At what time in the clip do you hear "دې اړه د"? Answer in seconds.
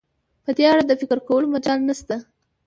0.57-0.91